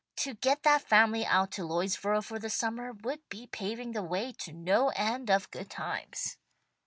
To 0.15 0.33
get 0.33 0.63
that 0.63 0.81
family 0.81 1.27
out 1.27 1.51
to 1.51 1.61
Lloydsboro 1.61 2.23
for 2.23 2.39
the 2.39 2.49
summer 2.49 2.91
would 3.03 3.21
be 3.29 3.45
paving 3.45 3.91
the 3.91 4.01
way 4.01 4.31
to 4.39 4.51
no 4.51 4.89
end 4.95 5.29
of 5.29 5.51
good 5.51 5.69
times." 5.69 6.37